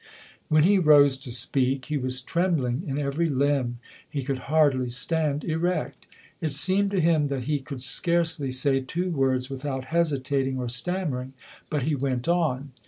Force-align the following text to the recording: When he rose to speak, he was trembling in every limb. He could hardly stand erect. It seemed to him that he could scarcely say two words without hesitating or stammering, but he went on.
When 0.49 0.63
he 0.63 0.79
rose 0.79 1.15
to 1.19 1.31
speak, 1.31 1.85
he 1.85 1.97
was 1.99 2.21
trembling 2.21 2.81
in 2.87 2.97
every 2.97 3.29
limb. 3.29 3.77
He 4.09 4.23
could 4.23 4.39
hardly 4.49 4.89
stand 4.89 5.43
erect. 5.43 6.07
It 6.41 6.53
seemed 6.53 6.89
to 6.89 6.99
him 6.99 7.27
that 7.27 7.43
he 7.43 7.59
could 7.59 7.83
scarcely 7.83 8.49
say 8.49 8.79
two 8.81 9.11
words 9.11 9.51
without 9.51 9.85
hesitating 9.93 10.57
or 10.57 10.69
stammering, 10.69 11.33
but 11.69 11.83
he 11.83 11.93
went 11.93 12.27
on. 12.27 12.71